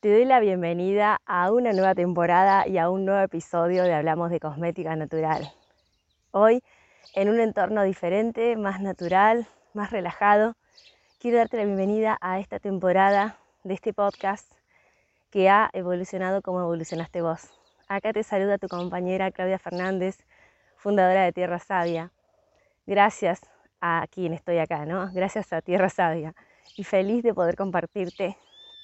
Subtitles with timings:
[0.00, 4.30] Te doy la bienvenida a una nueva temporada y a un nuevo episodio de Hablamos
[4.30, 5.52] de Cosmética Natural.
[6.30, 6.62] Hoy,
[7.14, 10.54] en un entorno diferente, más natural, más relajado,
[11.18, 14.48] quiero darte la bienvenida a esta temporada de este podcast
[15.32, 17.50] que ha evolucionado como evolucionaste vos.
[17.88, 20.18] Acá te saluda tu compañera Claudia Fernández,
[20.76, 22.12] fundadora de Tierra Sabia.
[22.86, 23.40] Gracias
[23.80, 25.10] a quien estoy acá, ¿no?
[25.12, 26.36] Gracias a Tierra Sabia.
[26.76, 28.36] Y feliz de poder compartirte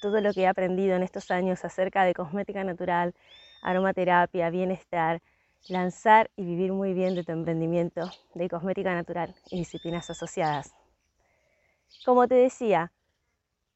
[0.04, 3.14] todo lo que he aprendido en estos años acerca de cosmética natural,
[3.62, 5.22] aromaterapia, bienestar,
[5.70, 10.74] lanzar y vivir muy bien de tu emprendimiento de cosmética natural y disciplinas asociadas.
[12.04, 12.92] Como te decía,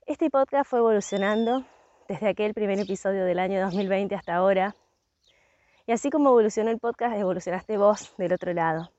[0.07, 1.65] este podcast fue evolucionando
[2.09, 4.77] desde aquel primer episodio del año 2020 hasta ahora.
[5.87, 8.91] Y así como evolucionó el podcast, evolucionaste vos del otro lado.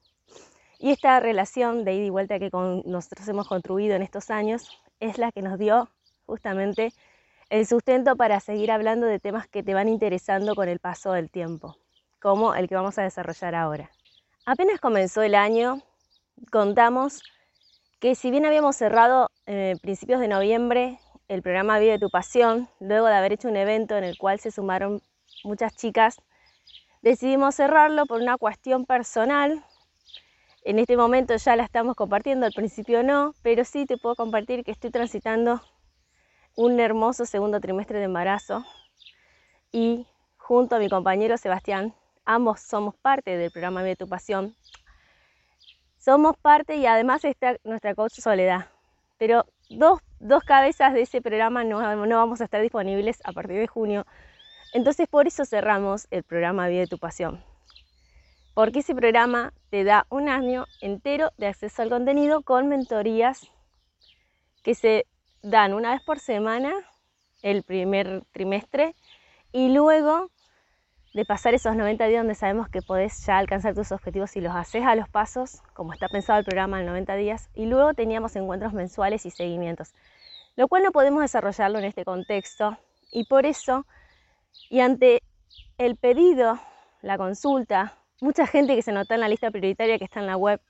[0.80, 2.50] Y esta relación de ida y vuelta que
[2.86, 5.90] nosotros hemos construido en estos años es la que nos dio
[6.26, 6.92] justamente
[7.50, 11.32] el sustento para seguir hablando de temas que te van interesando con el paso del
[11.32, 11.76] tiempo,
[12.20, 13.90] como el que vamos a desarrollar ahora.
[14.46, 15.82] Apenas comenzó el año,
[16.52, 17.24] contamos
[18.00, 23.08] que si bien habíamos cerrado en principios de noviembre el programa Vive tu Pasión, luego
[23.08, 25.02] de haber hecho un evento en el cual se sumaron
[25.44, 26.18] muchas chicas,
[27.02, 29.64] decidimos cerrarlo por una cuestión personal.
[30.64, 34.64] En este momento ya la estamos compartiendo, al principio no, pero sí te puedo compartir
[34.64, 35.62] que estoy transitando
[36.60, 38.66] un hermoso segundo trimestre de embarazo
[39.72, 41.94] y junto a mi compañero Sebastián,
[42.26, 44.58] ambos somos parte del programa Vive tu Pasión.
[46.00, 48.68] Somos parte y además está nuestra coach Soledad.
[49.18, 53.58] Pero dos, dos cabezas de ese programa no, no vamos a estar disponibles a partir
[53.58, 54.06] de junio.
[54.74, 57.42] Entonces por eso cerramos el programa Vive tu Pasión.
[58.54, 63.50] Porque ese programa te da un año entero de acceso al contenido con mentorías
[64.62, 65.06] que se
[65.42, 66.74] dan una vez por semana
[67.42, 68.96] el primer trimestre
[69.52, 70.30] y luego
[71.14, 74.56] de pasar esos 90 días donde sabemos que podés ya alcanzar tus objetivos y los
[74.56, 78.36] haces a los pasos, como está pensado el programa en 90 días, y luego teníamos
[78.36, 79.94] encuentros mensuales y seguimientos,
[80.56, 82.78] lo cual no podemos desarrollarlo en este contexto
[83.12, 83.88] y por eso,
[84.70, 85.24] y ante
[85.78, 86.60] el pedido,
[87.02, 90.38] la consulta, mucha gente que se nota en la lista prioritaria que está en la
[90.38, 90.62] web,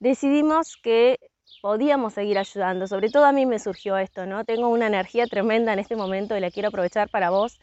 [0.00, 1.18] decidimos que
[1.62, 2.86] podíamos seguir ayudando.
[2.86, 4.44] Sobre todo a mí me surgió esto, ¿no?
[4.44, 7.58] Tengo una energía tremenda en este momento y la quiero aprovechar para vos.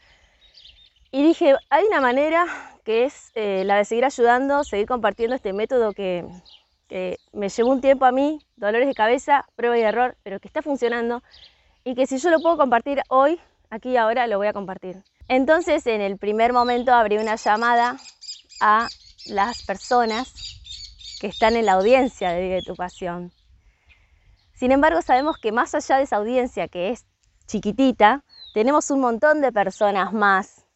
[1.11, 2.45] Y dije, hay una manera
[2.83, 6.25] que es eh, la de seguir ayudando, seguir compartiendo este método que,
[6.87, 10.47] que me llevó un tiempo a mí, dolores de cabeza, prueba y error, pero que
[10.47, 11.21] está funcionando
[11.83, 13.39] y que si yo lo puedo compartir hoy,
[13.69, 15.03] aquí y ahora, lo voy a compartir.
[15.27, 17.97] Entonces, en el primer momento abrí una llamada
[18.61, 18.87] a
[19.27, 20.33] las personas
[21.19, 23.31] que están en la audiencia de Vive tu Pasión.
[24.53, 27.05] Sin embargo, sabemos que más allá de esa audiencia que es
[27.47, 30.67] chiquitita, tenemos un montón de personas más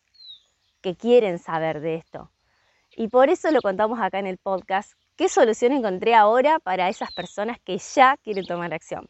[0.82, 2.32] que quieren saber de esto.
[2.96, 7.14] Y por eso lo contamos acá en el podcast, qué solución encontré ahora para esas
[7.14, 9.08] personas que ya quieren tomar acción.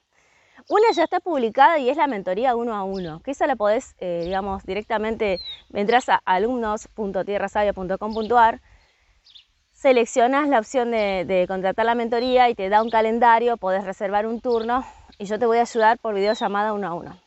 [0.70, 3.96] Una ya está publicada y es la mentoría uno a uno, que esa la podés,
[4.00, 5.40] eh, digamos, directamente,
[5.72, 8.62] entras a alumnos.tierrasavia.com.ar
[9.78, 14.42] seleccionas la opción de, contratar la mentoría y te da un calendario, podés reservar un
[14.42, 14.84] turno
[15.20, 17.20] y yo te voy a ayudar por videollamada uno a uno.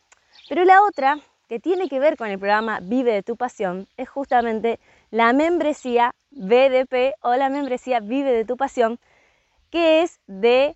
[0.49, 1.17] Pero la otra,
[1.47, 4.79] que tiene que ver con el programa Vive de tu Pasión, es justamente
[5.11, 8.99] la membresía BDP o la membresía Vive de tu Pasión,
[9.69, 10.75] que es de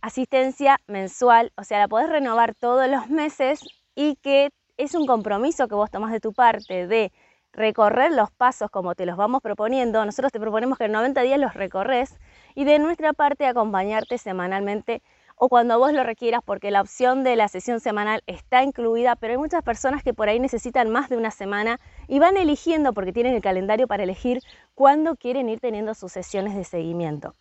[0.00, 3.60] asistencia mensual, o sea, la podés renovar todos los meses
[3.94, 7.12] y que es un compromiso que vos tomás de tu parte de
[7.54, 10.04] recorrer los pasos como te los vamos proponiendo.
[10.04, 12.18] Nosotros te proponemos que en 90 días los recorres
[12.54, 15.02] y de nuestra parte acompañarte semanalmente
[15.36, 19.32] o cuando vos lo requieras porque la opción de la sesión semanal está incluida, pero
[19.32, 23.12] hay muchas personas que por ahí necesitan más de una semana y van eligiendo porque
[23.12, 24.40] tienen el calendario para elegir
[24.74, 27.34] cuándo quieren ir teniendo sus sesiones de seguimiento.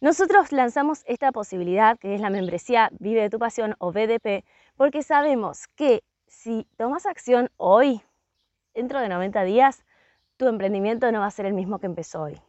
[0.00, 4.44] Nosotros lanzamos esta posibilidad que es la membresía Vive de tu Pasión o BDP
[4.76, 8.02] porque sabemos que si tomas acción hoy,
[8.76, 9.84] dentro de 90 días
[10.36, 12.40] tu emprendimiento no va a ser el mismo que empezó hoy.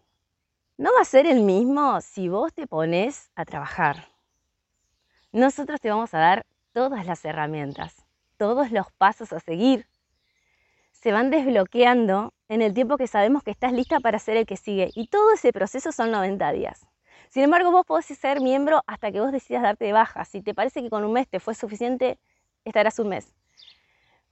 [0.77, 4.09] No va a ser el mismo si vos te pones a trabajar.
[5.31, 8.03] Nosotros te vamos a dar todas las herramientas.
[8.37, 9.87] todos los pasos a seguir.
[10.91, 14.57] Se van desbloqueando en el tiempo que sabemos que estás lista para hacer el que
[14.57, 14.91] sigue.
[14.93, 16.85] Y todo ese proceso son 90 días.
[17.29, 20.23] Sin embargo, vos podés ser miembro hasta que vos decidas darte de baja.
[20.25, 22.19] Si te parece que con un mes te fue suficiente,
[22.63, 23.33] estarás un mes.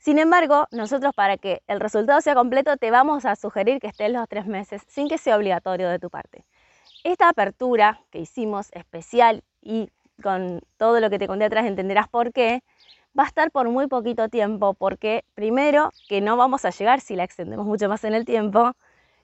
[0.06, 4.12] Sin embargo, nosotros para que el resultado sea completo te vamos a sugerir que estés
[4.12, 6.46] los tres meses sin que sea obligatorio de tu parte.
[7.04, 9.90] Esta apertura que hicimos especial y
[10.22, 12.62] con todo lo que te conté atrás entenderás por qué,
[13.18, 17.16] va a estar por muy poquito tiempo porque primero que no vamos a llegar si
[17.16, 18.74] la extendemos mucho más en el tiempo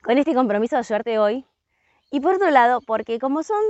[0.02, 1.46] con este compromiso de ayudarte hoy
[2.10, 3.62] y por otro lado porque como son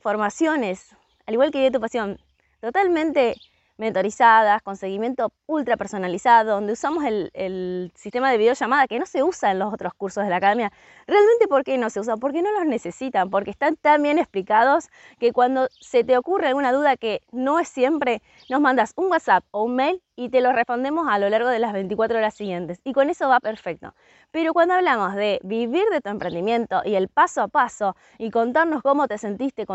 [0.00, 0.96] formaciones,
[1.26, 2.18] al igual que de tu pasión,
[2.60, 3.36] totalmente
[3.76, 9.50] mentorizadas, con seguimiento ultra personalizado, donde usamos el, sistema de videollamada que no se usa
[9.50, 10.72] en los otros cursos de la academia.
[11.06, 12.16] ¿Realmente por qué no se usa?
[12.16, 14.88] Porque no los necesitan, porque están tan bien explicados
[15.18, 19.44] que cuando se te ocurre alguna duda que no es siempre, nos mandas un WhatsApp
[19.50, 22.80] o un mail y te lo respondemos a lo largo de las 24 horas siguientes.
[22.84, 23.94] Y con eso va perfecto.
[24.30, 28.82] Pero cuando hablamos de vivir de tu emprendimiento y el paso a paso y contarnos
[28.82, 29.66] cómo te sentiste,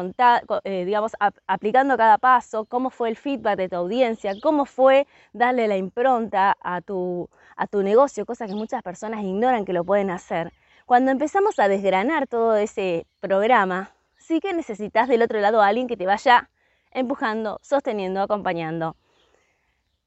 [0.64, 1.14] eh, digamos,
[1.48, 6.58] aplicando cada paso, cómo fue el feedback de tu audiencia, cómo fue darle la impronta
[6.62, 10.52] a tu, a tu negocio, cosa que muchas personas ignoran que lo pueden hacer.
[10.88, 15.88] Cuando empezamos a desgranar todo ese programa, sí que necesitas del otro lado a alguien
[15.88, 16.50] que te vaya
[16.92, 18.96] empujando, sosteniendo, acompañando.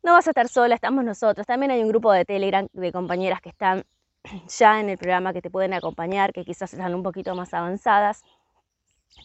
[0.04, 1.46] No vas a estar sola, estamos nosotros.
[1.46, 3.84] También hay un grupo de Telegram de compañeras que están
[4.58, 8.22] ya en el programa que te pueden acompañar, que quizás están un poquito más avanzadas,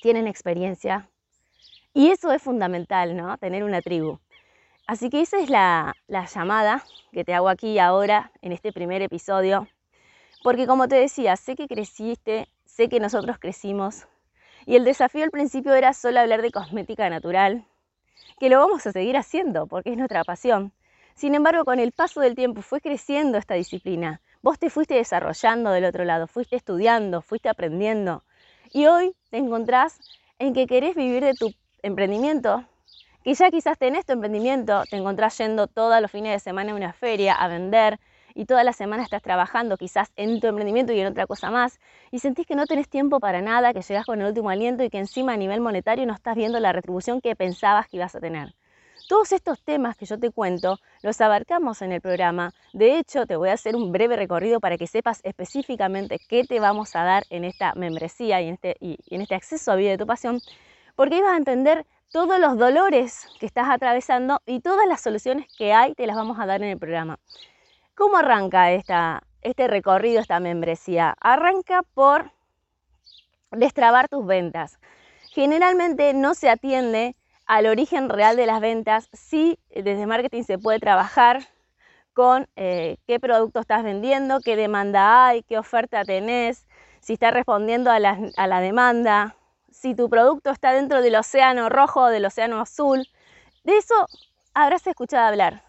[0.01, 1.09] tienen experiencia.
[1.93, 3.37] Y eso es fundamental, ¿no?
[3.37, 4.19] Tener una tribu.
[4.87, 9.01] Así que esa es la, la llamada que te hago aquí ahora en este primer
[9.01, 9.67] episodio.
[10.43, 14.07] Porque como te decía, sé que creciste, sé que nosotros crecimos.
[14.65, 17.65] Y el desafío al principio era solo hablar de cosmética natural,
[18.39, 20.73] que lo vamos a seguir haciendo porque es nuestra pasión.
[21.15, 24.21] Sin embargo, con el paso del tiempo fue creciendo esta disciplina.
[24.41, 28.23] Vos te fuiste desarrollando del otro lado, fuiste estudiando, fuiste aprendiendo.
[28.71, 29.99] Y hoy te encontrás
[30.37, 32.63] en que querés vivir de tu emprendimiento,
[33.23, 36.75] que ya quizás tenés tu emprendimiento, te encontrás yendo todos los fines de semana a
[36.75, 37.99] una feria a vender,
[38.35, 41.79] y toda la semana estás trabajando quizás en tu emprendimiento y en otra cosa más
[42.11, 44.89] y sentís que no tenés tiempo para nada, que llegás con el último aliento y
[44.89, 48.19] que encima a nivel monetario no estás viendo la retribución que pensabas que ibas a
[48.19, 48.55] tener.
[49.07, 52.53] Todos estos temas que yo te cuento los abarcamos en el programa.
[52.73, 56.59] De hecho, te voy a hacer un breve recorrido para que sepas específicamente qué te
[56.59, 59.89] vamos a dar en esta membresía y en este, y en este acceso a vida
[59.89, 60.39] de tu pasión,
[60.95, 65.73] porque ibas a entender todos los dolores que estás atravesando y todas las soluciones que
[65.73, 67.17] hay te las vamos a dar en el programa.
[67.99, 71.17] ¿Cómo arranca esta, este recorrido, esta membresía?
[71.19, 72.31] Arranca por
[73.51, 74.79] destrabar tus ventas.
[75.33, 80.79] Generalmente no se atiende al origen real de las ventas, sí desde marketing se puede
[80.79, 81.41] trabajar
[82.13, 86.67] con eh, qué producto estás vendiendo, qué demanda hay, qué oferta tenés,
[87.01, 89.35] si está respondiendo a la, a la demanda,
[89.71, 93.09] si tu producto está dentro del océano rojo o del océano azul.
[93.65, 93.93] De eso
[94.53, 95.63] habrás escuchado hablar.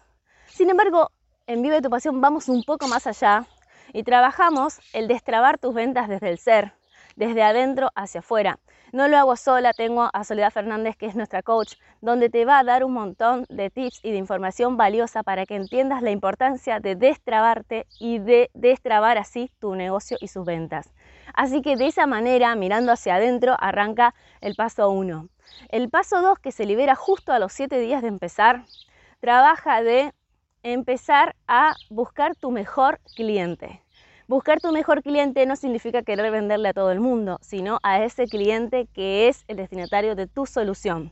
[0.45, 1.11] Sin embargo,
[1.51, 3.45] en Vive tu Pasión vamos un poco más allá
[3.91, 6.71] y trabajamos el destrabar tus ventas desde el ser,
[7.17, 8.57] desde adentro hacia afuera.
[8.93, 12.59] No lo hago sola, tengo a Soledad Fernández, que es nuestra coach, donde te va
[12.59, 16.79] a dar un montón de tips y de información valiosa para que entiendas la importancia
[16.79, 20.93] de destrabarte y de destrabar así tu negocio y sus ventas.
[21.33, 25.27] Así que de esa manera, mirando hacia adentro, arranca el paso 1.
[25.67, 28.63] El paso 2, que se libera justo a los 7 días de empezar,
[29.19, 30.13] trabaja de
[30.63, 33.81] empezar a buscar tu mejor cliente.
[34.27, 38.27] Buscar tu mejor cliente no significa querer venderle a todo el mundo, sino a ese
[38.27, 41.11] cliente que es el destinatario de tu solución.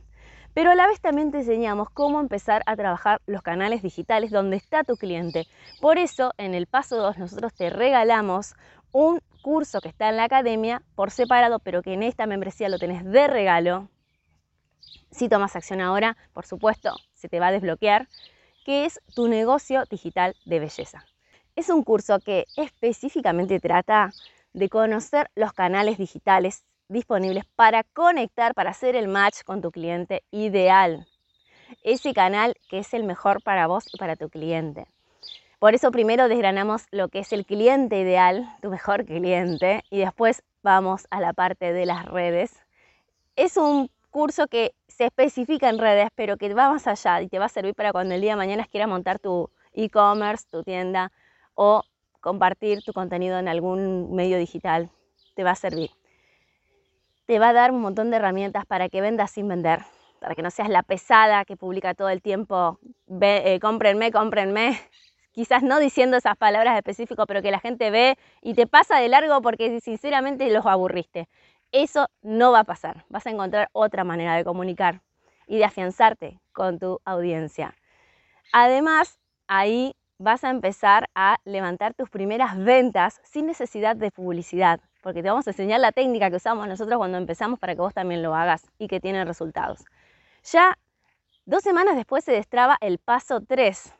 [0.54, 4.56] Pero a la vez también te enseñamos cómo empezar a trabajar los canales digitales donde
[4.56, 5.46] está tu cliente.
[5.80, 8.54] Por eso, en el paso 2, nosotros te regalamos
[8.90, 12.78] un curso que está en la academia por separado, pero que en esta membresía lo
[12.78, 13.88] tenés de regalo.
[15.10, 18.08] Si tomas acción ahora, por supuesto, se te va a desbloquear
[18.70, 21.04] que es tu negocio digital de belleza.
[21.56, 24.12] Es un curso que específicamente trata
[24.52, 30.22] de conocer los canales digitales disponibles para conectar, para hacer el match con tu cliente
[30.30, 31.08] ideal.
[31.82, 34.86] Ese canal que es el mejor para vos y para tu cliente.
[35.58, 40.44] Por eso primero desgranamos lo que es el cliente ideal, tu mejor cliente, y después
[40.62, 42.54] vamos a la parte de las redes.
[43.34, 47.38] Es un curso que se especifica en redes, pero que va más allá y te
[47.38, 51.12] va a servir para cuando el día de mañana quieras montar tu e-commerce, tu tienda
[51.54, 51.82] o
[52.20, 54.90] compartir tu contenido en algún medio digital.
[55.34, 55.90] Te va a servir.
[57.26, 59.80] Te va a dar un montón de herramientas para que vendas sin vender,
[60.20, 64.78] para que no seas la pesada que publica todo el tiempo ve, eh, cómprenme, cómprenme,
[65.32, 69.08] quizás no diciendo esas palabras específicas, pero que la gente ve y te pasa de
[69.08, 71.28] largo porque sinceramente los aburriste.
[71.72, 73.04] Eso no va a pasar.
[73.08, 75.02] Vas a encontrar otra manera de comunicar
[75.46, 77.74] y de afianzarte con tu audiencia.
[78.52, 85.22] Además, ahí vas a empezar a levantar tus primeras ventas sin necesidad de publicidad, porque
[85.22, 88.22] te vamos a enseñar la técnica que usamos nosotros cuando empezamos para que vos también
[88.22, 89.84] lo hagas y que tiene resultados.
[90.44, 90.76] Ya
[91.46, 93.94] dos semanas después se destraba el paso 3,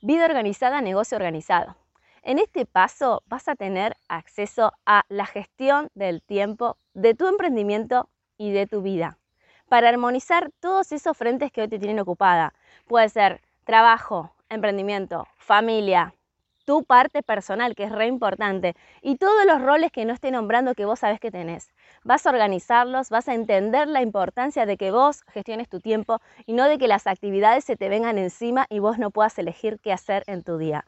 [0.00, 1.76] vida organizada, negocio organizado.
[2.22, 8.08] En este paso vas a tener acceso a la gestión del tiempo de tu emprendimiento
[8.36, 9.18] y de tu vida
[9.68, 12.54] para armonizar todos esos frentes que hoy te tienen ocupada.
[12.86, 16.14] Puede ser trabajo, emprendimiento, familia,
[16.64, 20.74] tu parte personal, que es re importante, y todos los roles que no esté nombrando
[20.74, 21.72] que vos sabes que tenés.
[22.04, 26.52] Vas a organizarlos, vas a entender la importancia de que vos gestiones tu tiempo y
[26.52, 29.92] no de que las actividades se te vengan encima y vos no puedas elegir qué
[29.92, 30.84] hacer en tu día.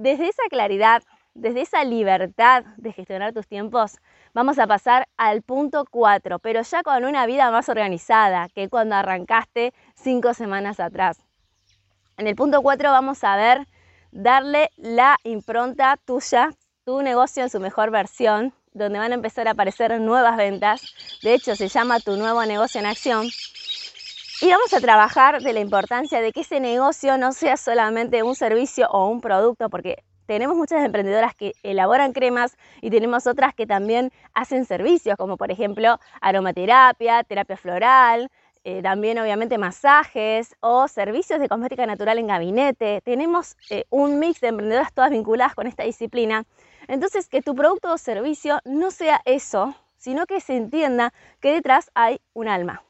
[0.00, 1.02] Desde esa claridad,
[1.34, 3.98] desde esa libertad de gestionar tus tiempos,
[4.32, 8.94] vamos a pasar al punto 4, pero ya con una vida más organizada que cuando
[8.96, 11.18] arrancaste cinco semanas atrás.
[12.16, 13.66] En el punto 4 vamos a ver
[14.10, 16.50] darle la impronta tuya,
[16.84, 20.94] tu negocio en su mejor versión, donde van a empezar a aparecer nuevas ventas.
[21.22, 23.28] De hecho, se llama tu nuevo negocio en acción.
[24.42, 28.34] Y vamos a trabajar de la importancia de que ese negocio no sea solamente un
[28.34, 33.66] servicio o un producto, porque tenemos muchas emprendedoras que elaboran cremas y tenemos otras que
[33.66, 38.30] también hacen servicios, como por ejemplo aromaterapia, terapia floral,
[38.64, 43.02] eh, también obviamente masajes o servicios de cosmética natural en gabinete.
[43.04, 46.44] Tenemos eh, un mix de emprendedoras todas vinculadas con esta disciplina.
[46.88, 51.90] Entonces, que tu producto o servicio no sea eso, sino que se entienda que detrás
[51.94, 52.82] hay un alma.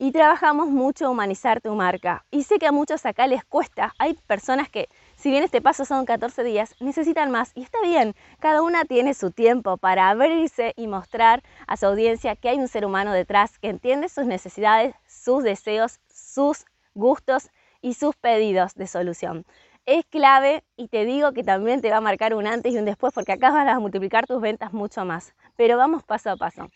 [0.00, 2.24] Y trabajamos mucho humanizar tu marca.
[2.30, 3.94] Y sé que a muchos acá les cuesta.
[3.98, 8.14] Hay personas que si bien este paso son 14 días, necesitan más y está bien.
[8.38, 12.68] Cada una tiene su tiempo para abrirse y mostrar a su audiencia que hay un
[12.68, 16.64] ser humano detrás que entiende sus necesidades, sus deseos, sus
[16.94, 17.50] gustos
[17.82, 19.44] y sus pedidos de solución.
[19.84, 22.84] Es clave y te digo que también te va a marcar un antes y un
[22.84, 25.34] después porque acá vas a multiplicar tus ventas mucho más.
[25.56, 26.68] Pero vamos paso a paso.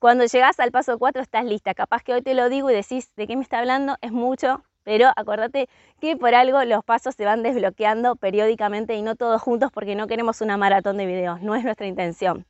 [0.00, 1.74] Cuando llegas al paso 4 estás lista.
[1.74, 3.98] Capaz que hoy te lo digo y decís, ¿de qué me está hablando?
[4.00, 5.68] Es mucho, pero acuérdate
[6.00, 10.06] que por algo los pasos se van desbloqueando periódicamente y no todos juntos porque no
[10.06, 12.46] queremos una maratón de videos, no es nuestra intención.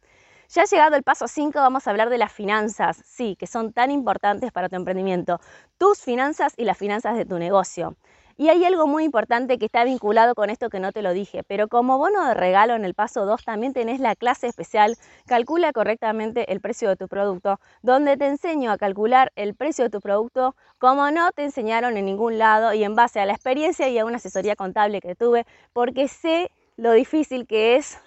[0.49, 3.91] Ya llegado el paso 5 vamos a hablar de las finanzas, sí, que son tan
[3.91, 5.41] importantes para tu emprendimiento,
[5.77, 7.97] tus finanzas y las finanzas de tu negocio.
[8.41, 11.43] Y hay algo muy importante que está vinculado con esto que no te lo dije,
[11.43, 15.75] pero como bono de regalo en el paso 2 también tenés la clase especial Calcula
[15.75, 20.01] correctamente el precio de tu producto, donde te enseño a calcular el precio de tu
[20.01, 23.99] producto como no te enseñaron en ningún lado y en base a la experiencia y
[23.99, 25.45] a una asesoría contable que tuve,
[25.75, 27.99] porque sé lo difícil que es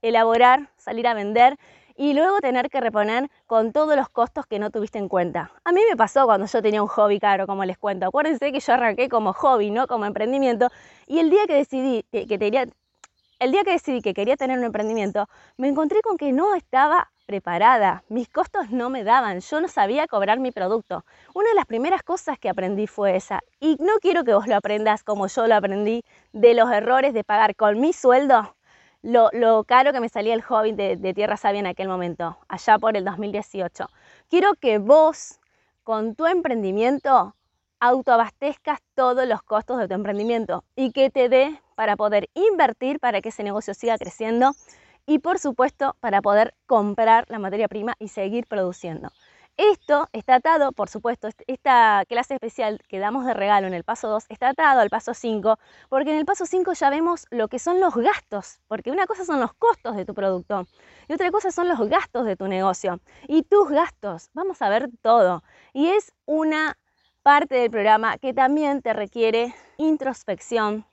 [0.00, 1.58] elaborar, salir a vender
[2.02, 5.52] y luego tener que reponer con todos los costos que no tuviste en cuenta.
[5.62, 8.06] A mí me pasó cuando yo tenía un hobby caro, como les cuento.
[8.06, 10.68] Acuérdense que yo arranqué como hobby, no como emprendimiento,
[11.06, 12.34] y el día que decidí que, que
[13.38, 17.12] el día que decidí que quería tener un emprendimiento, me encontré con que no estaba
[17.24, 21.04] preparada, mis costos no me daban, yo no sabía cobrar mi producto.
[21.34, 24.56] Una de las primeras cosas que aprendí fue esa, y no quiero que vos lo
[24.56, 28.56] aprendas como yo lo aprendí, de los errores de pagar con mi sueldo
[29.02, 32.96] lo, caro que me salía el hobby de, Tierra Sabia en aquel momento, allá por
[32.96, 33.88] el 2018.
[34.28, 35.40] Quiero que vos,
[35.82, 37.34] con tu emprendimiento,
[37.80, 43.20] autoabastezcas todos los costos de tu emprendimiento y que te dé para poder invertir para
[43.20, 44.52] que ese negocio siga creciendo
[45.04, 49.10] y por supuesto para poder comprar la materia prima y seguir produciendo.
[49.58, 54.08] Esto está atado, por supuesto, esta clase especial que damos de regalo en el paso
[54.08, 55.58] 2 está atado al paso 5,
[55.90, 59.26] porque en el paso 5 ya vemos lo que son los gastos, porque una cosa
[59.26, 60.66] son los costos de tu producto
[61.06, 63.00] y otra cosa son los gastos de tu negocio.
[63.28, 65.42] Y tus gastos, vamos a ver todo.
[65.74, 66.78] Y es una
[67.22, 70.86] parte del programa que también te requiere introspección,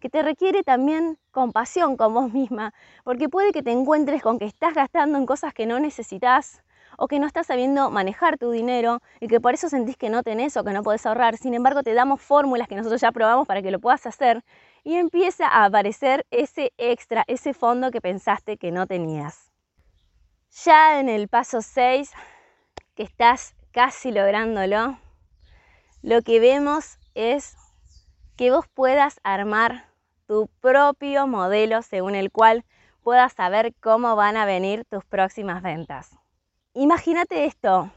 [0.00, 2.72] que te requiere también compasión con vos misma,
[3.04, 6.62] porque puede que te encuentres con que estás gastando en cosas que no necesitas
[6.96, 10.22] o que no estás sabiendo manejar tu dinero y que por eso sentís que no
[10.22, 11.36] tenés o que no podés ahorrar.
[11.36, 14.44] Sin embargo, te damos fórmulas que nosotros ya probamos para que lo puedas hacer
[14.84, 19.52] y empieza a aparecer ese extra, ese fondo que pensaste que no tenías.
[20.64, 22.10] Ya en el paso 6,
[22.94, 24.98] que estás casi lográndolo,
[26.02, 27.56] lo que vemos es
[28.36, 29.84] que vos puedas armar
[30.26, 32.64] tu propio modelo según el cual
[33.02, 36.10] puedas saber cómo van a venir tus próximas ventas.
[36.78, 37.90] Imagínate esto,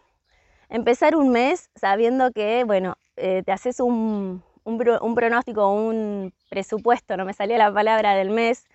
[0.67, 7.23] empezar un mes sabiendo que, bueno, eh, te haces un, un, pronóstico, un presupuesto, no
[7.23, 8.65] me salía la palabra del mes,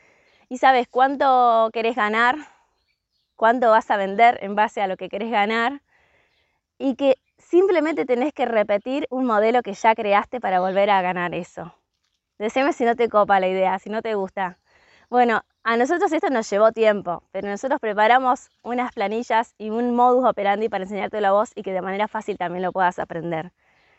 [0.49, 2.37] y sabes cuánto querés ganar,
[3.35, 5.83] cuánto vas a vender en base a lo que querés ganar,
[6.79, 11.35] y que simplemente tenés que repetir un modelo que ya creaste para volver a ganar
[11.35, 11.75] eso.
[12.39, 14.61] Decime si no te copa la idea, si no te gusta.
[15.11, 20.25] Bueno, a nosotros esto nos llevó tiempo, pero nosotros preparamos unas planillas y un modus
[20.25, 23.51] operandi para enseñarte la voz y que de manera fácil también lo puedas aprender.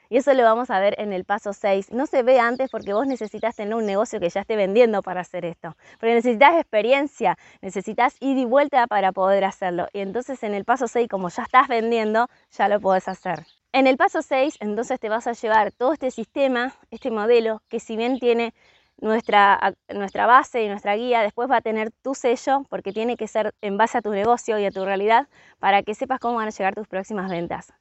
[0.09, 1.91] Y eso lo vamos a ver en el paso 6.
[1.91, 5.19] No se ve antes porque vos necesitas tener un negocio que ya esté vendiendo para
[5.19, 5.75] hacer esto.
[5.99, 9.87] Porque necesitas experiencia, necesitas ir y vuelta para poder hacerlo.
[9.91, 13.45] Y entonces en el paso 6, como ya estás vendiendo, ya lo puedes hacer.
[13.73, 17.81] En el paso 6, entonces te vas a llevar todo este sistema, este modelo, que
[17.81, 18.53] si bien tiene
[18.99, 23.27] nuestra, nuestra base y nuestra guía, después va a tener tu sello, porque tiene que
[23.27, 25.27] ser en base a tu negocio y a tu realidad,
[25.59, 27.73] para que sepas cómo van a llegar tus próximas ventas.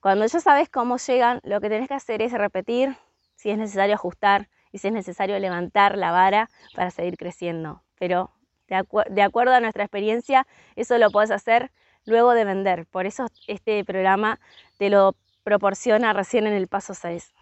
[0.00, 2.96] Cuando ya sabes cómo llegan, lo que tenés que hacer es repetir
[3.36, 7.82] si es necesario ajustar y si es necesario levantar la vara para seguir creciendo.
[7.98, 8.30] Pero
[8.68, 11.70] de, de acuerdo a nuestra experiencia, eso lo puedes hacer
[12.04, 12.86] luego de vender.
[12.86, 14.40] Por eso este programa
[14.78, 15.14] te lo
[15.44, 17.32] proporciona recién en el paso 6.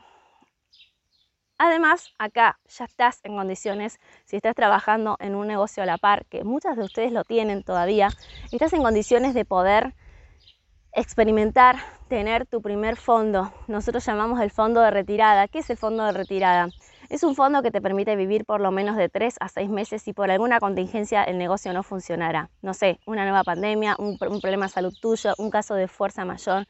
[1.62, 6.25] Además, acá ya estás en condiciones, si estás trabajando en un negocio a la par,
[6.25, 8.09] que muchas de ustedes lo tienen todavía,
[8.50, 9.95] estás en condiciones de poder
[10.95, 11.76] experimentar,
[12.09, 13.52] tener tu primer fondo.
[13.69, 15.49] Nosotros llamamos el fondo de retirada.
[15.49, 16.71] ¿Qué es el fondo de retirada?
[17.11, 20.00] Es un fondo que te permite vivir por lo menos de 3 a 6 meses
[20.00, 22.49] si por alguna contingencia el negocio no funcionara.
[22.62, 26.25] No sé, una nueva pandemia, un, un problema de salud tuyo, un caso de fuerza
[26.25, 26.67] mayor.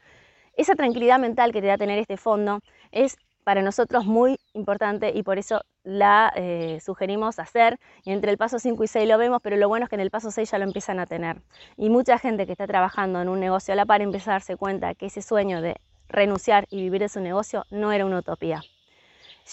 [0.57, 2.59] Esa tranquilidad mental que te da tener este fondo
[2.91, 7.79] es para nosotros muy importante y por eso la eh, sugerimos hacer.
[8.03, 10.01] Y entre el paso 5 y 6 lo vemos, pero lo bueno es que en
[10.01, 11.41] el paso 6 ya lo empiezan a tener.
[11.77, 14.57] Y mucha gente que está trabajando en un negocio a la par empieza a darse
[14.57, 15.75] cuenta que ese sueño de
[16.07, 18.61] renunciar y vivir de su negocio no era una utopía.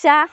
[0.02, 0.28] Ya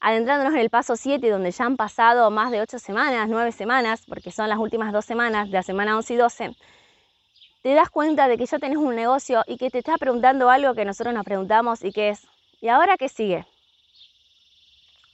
[0.00, 4.04] adentrándonos en el paso 7, donde ya han pasado más de 8 semanas, 9 semanas,
[4.06, 6.56] porque son las últimas dos semanas, de la semana 11 y 12,
[7.62, 10.74] te das cuenta de que ya tenés un negocio y que te estás preguntando algo
[10.74, 12.26] que nosotros nos preguntamos y que es,
[12.66, 13.46] ¿y ahora qué sigue?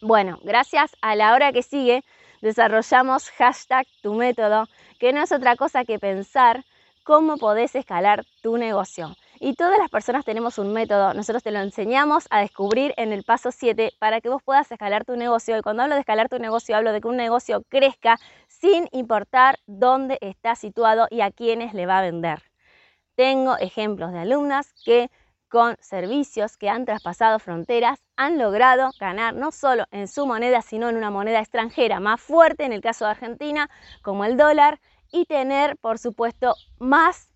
[0.00, 2.02] Bueno, gracias a la hora que sigue,
[2.40, 6.64] desarrollamos hashtag tu método, que no es otra cosa que pensar
[7.04, 9.14] cómo podés escalar tu negocio.
[9.38, 13.22] Y todas las personas tenemos un método, nosotros te lo enseñamos a descubrir en el
[13.22, 15.58] paso 7 para que vos puedas escalar tu negocio.
[15.58, 19.58] Y cuando hablo de escalar tu negocio, hablo de que un negocio crezca sin importar
[19.66, 22.42] dónde está situado y a quiénes le va a vender.
[23.14, 25.10] Tengo ejemplos de alumnas que
[25.52, 30.88] con servicios que han traspasado fronteras, han logrado ganar no solo en su moneda, sino
[30.88, 33.68] en una moneda extranjera más fuerte, en el caso de Argentina,
[34.00, 37.30] como el dólar, y tener, por supuesto, más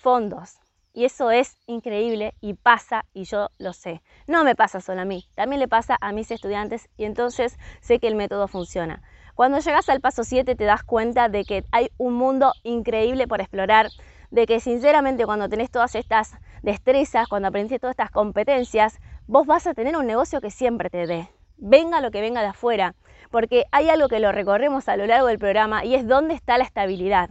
[0.00, 0.58] fondos.
[0.92, 4.02] Y eso es increíble y pasa, y yo lo sé.
[4.26, 8.00] No me pasa solo a mí, también le pasa a mis estudiantes y entonces sé
[8.00, 9.00] que el método funciona.
[9.36, 13.40] Cuando llegas al paso 7 te das cuenta de que hay un mundo increíble por
[13.40, 13.90] explorar,
[14.30, 19.66] de que sinceramente cuando tenés todas estas destrezas, cuando aprendiste todas estas competencias, vos vas
[19.66, 21.28] a tener un negocio que siempre te dé.
[21.56, 22.94] Venga lo que venga de afuera,
[23.30, 26.58] porque hay algo que lo recorremos a lo largo del programa y es dónde está
[26.58, 27.30] la estabilidad.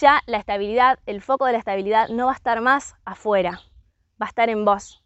[0.00, 3.60] Ya la estabilidad, el foco de la estabilidad no va a estar más afuera,
[4.20, 5.04] va a estar en vos.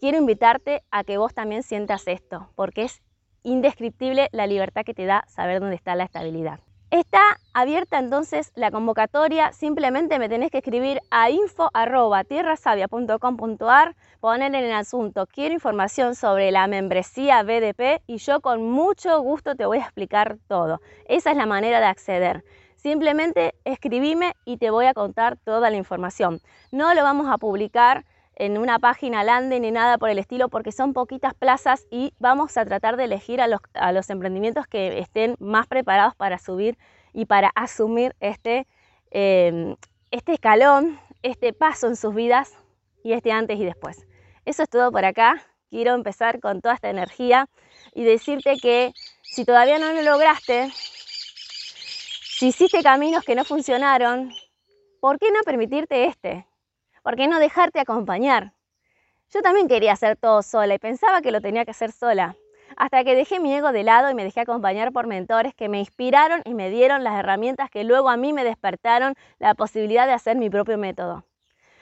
[0.00, 3.02] Quiero invitarte a que vos también sientas esto, porque es
[3.42, 6.60] indescriptible la libertad que te da saber dónde está la estabilidad.
[6.90, 7.20] Está
[7.52, 15.26] abierta entonces la convocatoria, simplemente me tenés que escribir a info.tierrasavia.com.ar, poner en el asunto
[15.26, 20.38] quiero información sobre la membresía BDP y yo con mucho gusto te voy a explicar
[20.48, 20.80] todo.
[21.04, 22.42] Esa es la manera de acceder.
[22.76, 26.40] Simplemente escribime y te voy a contar toda la información.
[26.70, 28.06] No lo vamos a publicar
[28.38, 32.56] en una página landing ni nada por el estilo porque son poquitas plazas y vamos
[32.56, 36.78] a tratar de elegir a los, a los emprendimientos que estén más preparados para subir
[37.12, 38.68] y para asumir este,
[39.10, 39.74] em,
[40.12, 42.56] este escalón, este paso en sus vidas
[43.02, 44.06] y este antes y después.
[44.44, 45.42] Eso es todo por acá.
[45.68, 47.48] Quiero empezar con toda esta energía
[47.92, 50.70] y decirte que si todavía no lo lograste,
[52.38, 54.32] si hiciste caminos que no funcionaron,
[55.00, 56.46] ¿por qué no permitirte este?
[57.08, 58.52] ¿Por qué no dejarte acompañar?
[59.30, 62.36] Yo también quería hacer todo sola y pensaba que lo tenía que hacer sola,
[62.76, 65.78] hasta que dejé mi ego de lado y me dejé acompañar por mentores que me
[65.78, 70.12] inspiraron y me dieron las herramientas que luego a mí me despertaron la posibilidad de
[70.12, 71.24] hacer mi propio método.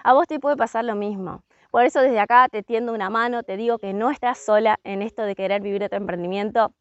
[0.04, 1.42] A vos te puede pasar lo mismo.
[1.72, 5.02] Por eso desde acá te tiendo una mano, te digo que no estás sola en
[5.02, 6.72] esto de querer vivir tu emprendimiento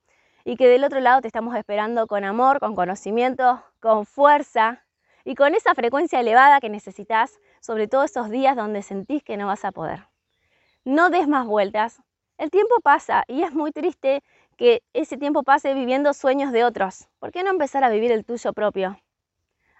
[0.43, 4.85] y que del otro lado te estamos esperando con amor, con conocimiento, con fuerza
[5.25, 9.47] y con esa frecuencia elevada que necesitas sobre todo esos días donde sentís que no
[9.47, 10.07] vas a poder.
[10.85, 12.01] No des más vueltas,
[12.38, 14.21] El tiempo pasa y es muy triste
[14.57, 17.07] que ese tiempo pase viviendo sueños de otros.
[17.19, 18.97] ¿Por qué no empezar a vivir el tuyo propio?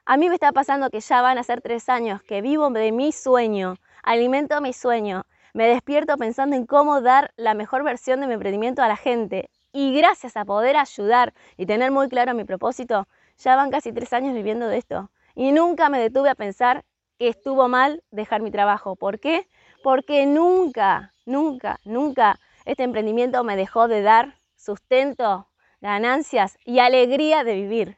[0.06, 2.92] A mí me está pasando que ya van a ser tres años que vivo de
[2.92, 8.28] mi sueño, alimento mi sueño, me despierto pensando en cómo dar la mejor versión de
[8.28, 9.50] mi emprendimiento a la gente.
[9.74, 14.14] Y gracias a poder ayudar y tener muy claro mi propósito, ya van casi tres
[14.14, 15.10] años viviendo de esto.
[15.36, 16.86] Y nunca me detuve a pensar
[17.20, 18.96] que estuvo mal dejar mi trabajo.
[18.96, 19.48] ¿Por qué?
[19.84, 25.48] Porque nunca, nunca, nunca este emprendimiento me dejó de dar sustento,
[25.82, 27.98] ganancias y alegría de vivir.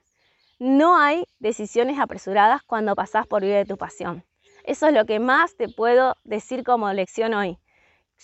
[0.60, 4.26] No hay decisiones apresuradas cuando pasás por vivir de tu pasión.
[4.63, 7.58] Eso es lo que más te puedo decir como lección hoy.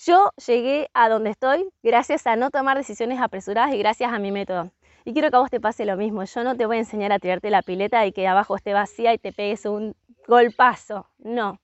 [0.05, 4.31] Yo llegué a donde estoy gracias a no tomar decisiones apresuradas y gracias a mi
[4.31, 4.71] método.
[5.05, 6.23] Y quiero que a vos te pase lo mismo.
[6.23, 9.13] Yo no te voy a enseñar a tirarte la pileta y que abajo esté vacía
[9.13, 9.95] y te pegues un
[10.27, 11.07] golpazo.
[11.17, 11.59] No,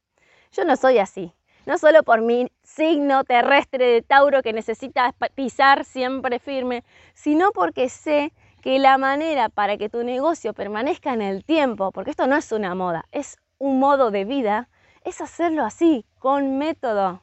[0.52, 1.34] yo no soy así.
[1.65, 7.89] No solo por mi signo terrestre de Tauro que necesita pisar siempre firme, sino porque
[7.89, 12.36] sé que la manera para que tu negocio permanezca en el tiempo, porque esto no
[12.36, 14.69] es una moda, es un modo de vida,
[15.04, 17.21] es hacerlo así, con método,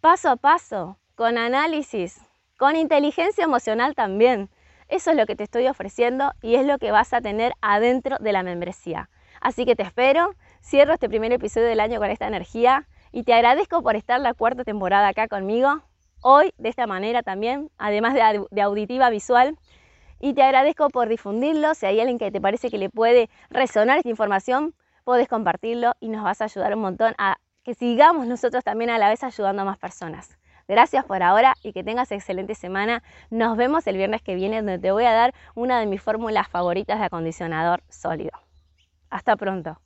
[0.00, 2.20] paso a paso, con análisis,
[2.56, 4.50] con inteligencia emocional también.
[4.90, 8.16] Eso es lo que te estoy ofreciendo y es lo que vas a tener adentro
[8.18, 9.08] de la membresía.
[9.40, 13.32] Así que te espero, cierro este primer episodio del año con esta energía y te
[13.32, 15.80] agradezco por estar la cuarta temporada acá conmigo,
[16.22, 19.56] hoy de esta manera también, además de, auditiva visual.
[20.18, 23.98] Y te agradezco por difundirlo, si hay alguien que te parece que le puede resonar
[23.98, 24.74] esta información,
[25.04, 28.98] puedes compartirlo y nos vas a ayudar un montón a que sigamos nosotros también a
[28.98, 30.36] la vez ayudando a más personas.
[30.70, 33.02] Gracias por ahora y que tengas excelente semana.
[33.28, 36.46] Nos vemos el viernes que viene donde te voy a dar una de mis fórmulas
[36.46, 38.30] favoritas de acondicionador sólido.
[39.10, 39.80] Hasta pronto.